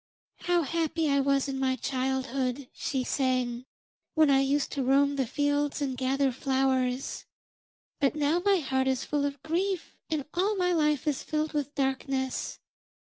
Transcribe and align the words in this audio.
'How 0.39 0.63
happy 0.63 1.07
I 1.11 1.19
was 1.19 1.47
in 1.47 1.59
my 1.59 1.75
childhood,' 1.75 2.67
she 2.73 3.03
sang, 3.03 3.65
'when 4.15 4.31
I 4.31 4.39
used 4.41 4.71
to 4.71 4.81
roam 4.83 5.15
the 5.15 5.27
fields 5.27 5.79
and 5.79 5.95
gather 5.95 6.31
flowers, 6.31 7.25
but 7.99 8.15
now 8.15 8.41
my 8.43 8.57
heart 8.57 8.87
is 8.87 9.05
full 9.05 9.25
of 9.25 9.43
grief 9.43 9.95
and 10.09 10.25
all 10.33 10.55
my 10.55 10.73
life 10.73 11.07
is 11.07 11.21
filled 11.21 11.53
with 11.53 11.75
darkness. 11.75 12.57